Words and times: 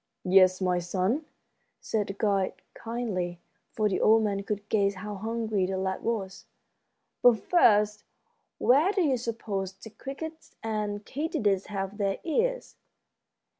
"Yes, 0.25 0.59
my 0.61 0.79
son," 0.79 1.25
said 1.79 2.07
the 2.07 2.13
guide, 2.13 2.53
kindly, 2.73 3.39
for 3.71 3.87
the 3.87 4.01
old 4.01 4.23
man 4.23 4.41
could 4.41 4.67
guess 4.67 4.95
how 4.95 5.13
hungry 5.13 5.67
the 5.67 5.77
lad 5.77 6.01
was. 6.01 6.47
"But, 7.21 7.37
first, 7.37 8.03
where 8.57 8.91
do 8.91 9.03
you 9.03 9.17
suppose 9.17 9.73
the 9.73 9.91
crickets 9.91 10.55
and 10.63 11.05
katydids 11.05 11.67
have 11.67 11.99
their 11.99 12.17
ears?" 12.23 12.77